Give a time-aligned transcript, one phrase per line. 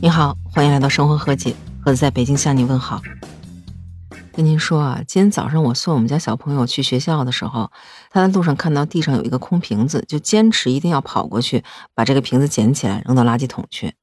[0.00, 3.02] 你好，欢迎来到生活和解，盒子在北京向你问好。
[4.32, 7.72] 跟您说啊，今天早上我送我们家小朋友去学校的时候，
[8.08, 11.64] 他在路上看到地上有一个空瓶子，就坚持一定要跑过去
[11.94, 13.94] 把这个瓶子捡起来扔到垃圾桶去。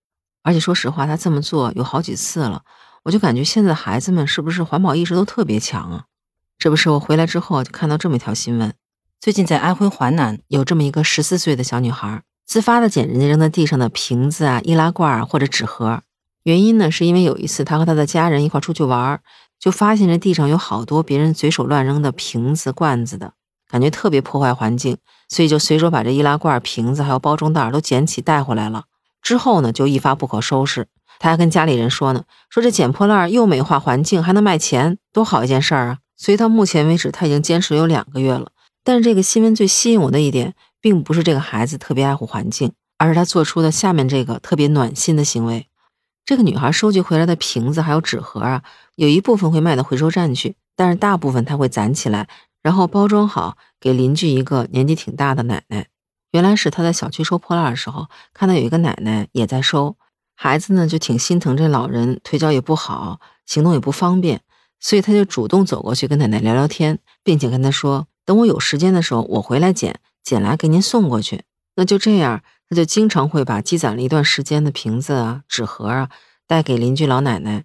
[0.43, 2.63] 而且说实话，他这么做有好几次了，
[3.03, 6.03] 我就感觉现在的孩子们是不是环保意识都特别强啊？
[6.57, 8.73] 这不是我回来之后就看到这么一条新闻，
[9.21, 12.23] 最近在安徽淮南有这么一个十四岁的小女孩。
[12.45, 16.01] 自发的捡人家扔在地上的瓶子啊、易拉罐啊或者纸盒，
[16.43, 19.19] 原因呢是因为有一次他和他的家人一块出去玩，
[19.59, 23.33] 就发现这地上有好多别人随手乱扔的瓶子、罐子的，
[23.67, 28.85] 感觉特别破坏环境，所以就随手把这易拉罐、瓶子还有包装袋都捡起带回来了。
[29.23, 30.87] 之后呢就一发不可收拾，
[31.17, 35.97] 他还跟家里人说呢，说这捡破烂又美化环境还能卖钱，多好一件事儿啊！
[36.15, 38.51] 所以到目前为止他已经坚持有两个月了。
[38.83, 40.53] 但是这个新闻最吸引我的一点。
[40.85, 45.67] 并不是这个孩子特别爱护环境，而是他做出的下面这个特别暖心的行为。
[46.23, 48.61] 这个女孩收集回来的瓶子还有纸盒啊，
[48.93, 52.27] 有一部分会卖到回收站去，但是大部分她会攒起来，
[52.61, 55.87] 然后包装好给邻居一个年纪挺大的奶奶。
[56.33, 59.97] 原来是她在小区收破烂的时候，看到有一个奶奶也在收，
[60.35, 64.41] 孩子呢就挺心疼这老人，腿脚也不好，行动也不方便，
[64.79, 71.43] 所以他就主动走过去跟奶奶聊聊天，并且跟她说：“等我有时间的时候，我回来捡。”捡来给您送过去，
[71.75, 76.09] 那就这样，他就经常会把积攒了一段时间的瓶子啊、纸盒啊
[76.47, 77.63] 带给邻居老奶奶。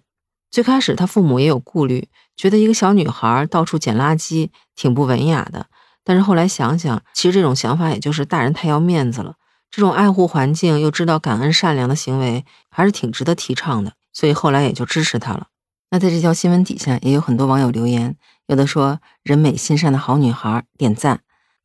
[0.51, 5.65] 最开始他父母也有顾虑，觉得一个小女孩到处捡垃圾挺不文雅的。
[6.03, 9.35] 但是后来想想，其实这种想法也就是大人太要面子了。
[9.71, 13.93] 这种爱护环境又知道感恩善良的行为，还是挺值得提倡的。
[14.13, 15.47] 所以后来也就支持他了。
[15.89, 18.15] 那在这条新闻底下也有很多网友留言，
[18.47, 21.21] 有的说人美心善的好女孩点赞。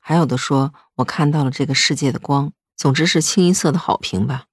[0.09, 2.53] 还有的说，我看到了这个世界的光。
[2.77, 4.45] 总之是清一色的好评吧。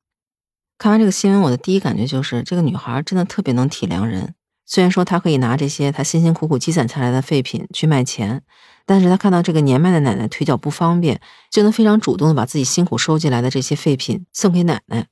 [0.79, 4.33] 看完这个新闻，我的第一感觉就是，这个女孩真的特别能体谅人。
[4.65, 8.41] 虽然说她可以拿这些她辛辛苦苦积攒下来的废品去卖钱，
[8.87, 11.21] 但是她看到这个年迈的奶奶腿脚不方便，
[11.51, 15.05] 就能非常主动的把自己辛苦收集来的这些废品送给奶奶。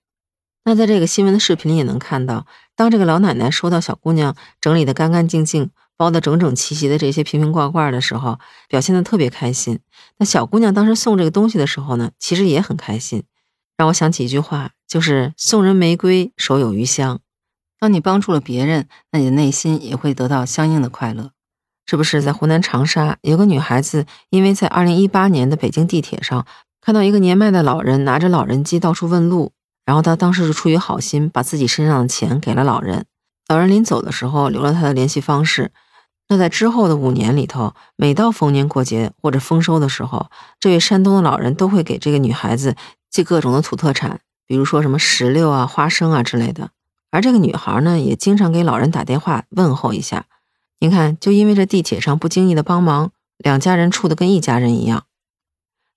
[0.64, 5.70] 那在这个新闻的视频里也能看到，当这个老奶奶收到小姑娘整理的干干净净。
[6.02, 9.78] 包的整整齐齐的这些瓶瓶罐罐的时候，表现的特别开心。
[10.18, 13.22] 那小姑娘当时送这个东西的时候呢，其实也很开心，
[13.78, 17.20] 让我想起一句话，就是“送人玫瑰，手有余香”。
[17.80, 21.34] 当你帮助了别人，那你的内心也会得到相应的快乐。
[21.86, 26.48] 这不是在湖南长沙有个女孩子，因为在二零一八年的北京地铁上
[26.82, 29.52] 看到一个年迈的老人拿着老人机到处问路，
[29.86, 33.06] 然后她当时是出于好心，把自己身上的钱给了老人。
[33.48, 35.72] 老人临走的时候留了他的联系方式。
[36.32, 40.28] 那在之后的五年里头，每到逢年过节或者丰收的时候，
[40.62, 42.78] 这位山东的老人都会给这个女孩子
[43.10, 46.70] 寄各种的土特产，比如说什么石榴啊、花生啊之类的。
[47.10, 50.24] 而这个女孩呢，也经常给老人打电话问候一下。
[50.80, 55.04] 您看，就因为这地铁上不经意的帮忙，两家人处的跟一家人一样。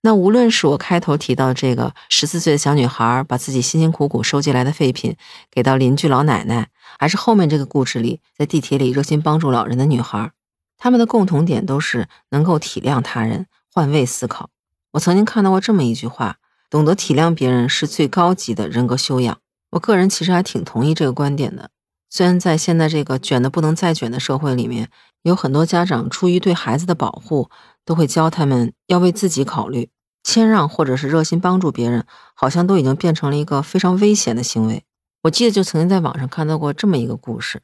[0.06, 5.16] 那无论是我开头提到这个十四岁的小女孩，把自己辛辛苦苦收集来的废品
[5.50, 10.30] 给到邻居老奶奶，还是后面这个故事里在地铁里热心帮助老人的女孩，
[10.76, 14.50] 他们的共同点都是能够体谅他人、换位思考。
[14.92, 16.36] 我曾经看到过这么一句话：
[16.68, 19.38] 懂得体谅别人是最高级的人格修养。
[19.70, 21.70] 我个人其实还挺同意这个观点的。
[22.10, 24.90] 虽然在现在这个卷的不能再卷的社会里面，
[25.22, 27.48] 有很多家长出于对孩子的保护，
[27.86, 29.88] 都会教他们要为自己考虑。
[30.24, 32.04] 谦让或者是热心帮助别人，
[32.34, 34.82] 好像都已经变成了一个非常危险的行为。
[35.22, 37.60] 我记得就曾经在网上看到过这么一个故事，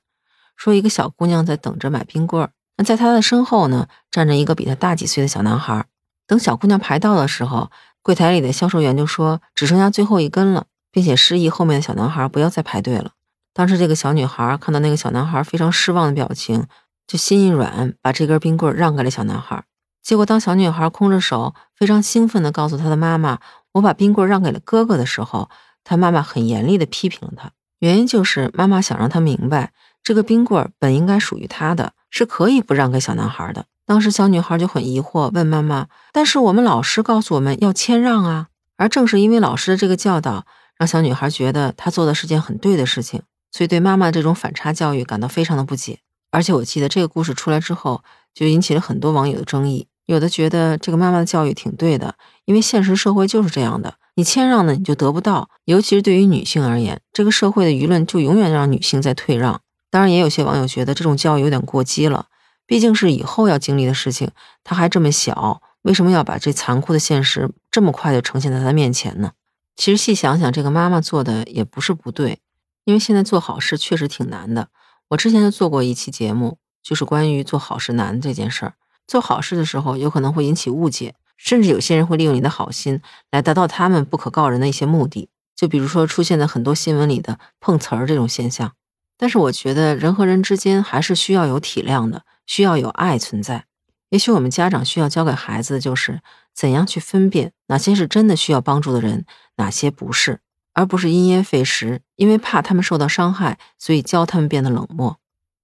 [0.56, 5.84] 说一个小姑娘在等着买冰棍儿，那在她的身后呢站着一个比她大几岁的小男孩。
[6.26, 7.70] 等小姑娘排到的时候，
[8.02, 13.12] 柜台里的销售员就说只剩下最后一根了，并且示意后面的小男孩不要再排队了。
[13.52, 16.66] 当时这个小女孩看到那个小男孩非常失望的表情，
[17.06, 19.64] 就心一软，把这根冰棍让给了小男孩。
[20.02, 23.38] 结果，当小女孩空着手，非常兴奋地告诉她的妈妈
[23.72, 25.50] ：“我把冰棍让给了哥哥”的时候，
[25.84, 27.50] 她妈妈很严厉地批评了她。
[27.78, 29.72] 原因就是妈妈想让她明白，
[30.02, 33.66] 这个冰棍本应该属于她的，是可以不让给小男孩的。
[33.86, 40.46] 当时小女孩就很疑惑，问妈妈：“但是我们老师告诉我们要谦让啊！”而正是因为老师的这个教导，
[40.76, 43.22] 让小女孩觉得她做的是件很对的事情，
[43.52, 45.98] 所以对妈妈这种反差教育感到非常的不解。
[46.30, 48.02] 而且我记得这个故事出来之后，
[48.32, 49.88] 就引起了很多网友的争议。
[50.10, 55.48] 有的觉得这个妈妈的教育挺对的，因为现实社会就是这样的，你谦让呢，你就得不到。
[55.66, 59.60] 尤其是对于女性而言，这个社会的舆论就永远让女性在退让。
[59.88, 62.26] 当然，也有些网友觉得这种教育有点过激了，
[62.66, 64.32] 毕竟是以后要经历的事情，
[64.64, 69.30] 她还这么小，为什么要把这残酷的现实这么快就呈现在她面前呢？
[69.76, 72.40] 其实细想想，这个妈妈做的也不是不对，
[72.84, 74.70] 因为现在做好事确实挺难的。
[75.10, 78.74] 我之前就做过一期节目，就是关于做好事难这件事儿。
[79.10, 83.02] 做好事的时候，有可能会引起误解，甚至有些人会利用你的好心
[83.32, 85.28] 来达到他们不可告人的一些目的。
[85.56, 88.72] 就比如说出现在很多新闻里的碰瓷儿这种现象。
[89.18, 93.64] 但是我觉得人和人之间还是需要有体谅的，需要有爱存在。
[94.10, 96.20] 也许我们家长需要教给孩子的就是
[96.54, 99.24] 怎样去分辨哪些是真的需要帮助的人，
[99.56, 100.38] 哪些不是。
[100.72, 105.18] 而不是因噎废食，因为怕他们受到伤害，所以教他们变得冷漠。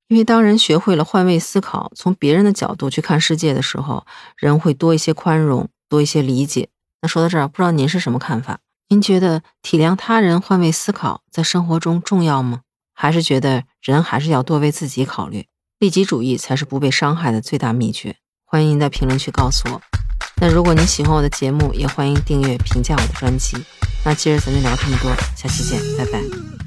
[0.09, 4.07] 因为当人学会了换位思考，从别人的角度去看世界的时候，
[4.37, 6.69] 人会多一些宽容，多一些理解。
[7.03, 8.61] 那说到这儿，不知道您是什么看法？
[8.89, 12.61] 您觉得体谅他人、换位思考在生活中重要吗？
[12.95, 15.47] 还是觉得人还是要多为自己考虑，
[15.81, 18.17] 利己主义才是不被伤害的最大秘诀？
[18.45, 19.83] 欢迎您在评论区告诉我。
[20.41, 23.57] 那如果您喜欢我的节目，也欢迎订阅、评价我的专辑。
[24.05, 26.66] 那今儿咱就聊这么多，下期见，拜拜。